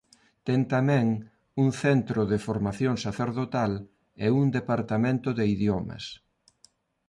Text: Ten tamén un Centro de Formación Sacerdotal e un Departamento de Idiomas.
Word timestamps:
Ten 0.47 0.61
tamén 0.73 1.05
un 1.63 1.69
Centro 1.83 2.21
de 2.31 2.37
Formación 2.47 2.95
Sacerdotal 3.05 3.71
e 4.25 4.27
un 4.41 4.47
Departamento 4.57 5.29
de 5.37 5.43
Idiomas. 5.55 6.05